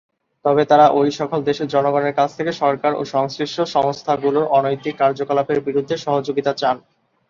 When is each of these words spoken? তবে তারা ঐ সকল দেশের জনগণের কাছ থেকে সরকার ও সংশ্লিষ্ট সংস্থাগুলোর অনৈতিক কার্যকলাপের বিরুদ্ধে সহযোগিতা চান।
তবে 0.45 0.63
তারা 0.65 0.85
ঐ 0.91 1.09
সকল 1.19 1.39
দেশের 1.49 1.67
জনগণের 1.67 2.13
কাছ 2.15 2.29
থেকে 2.37 2.51
সরকার 2.61 2.91
ও 2.95 3.11
সংশ্লিষ্ট 3.13 3.57
সংস্থাগুলোর 3.75 4.45
অনৈতিক 4.57 4.95
কার্যকলাপের 4.99 5.59
বিরুদ্ধে 5.67 5.95
সহযোগিতা 5.97 6.51
চান। 6.53 6.75